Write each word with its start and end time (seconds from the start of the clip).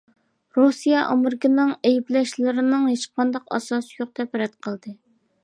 رۇسىيە 0.59 1.01
ئامېرىكىنىڭ 1.09 1.73
ئەيىبلەشلىرىنىڭ 1.89 2.89
ھېچقانداق 2.93 3.55
ئاساسى 3.59 3.95
يوق 4.01 4.19
دەپ 4.23 4.43
رەت 4.45 4.59
قىلدى. 4.69 4.99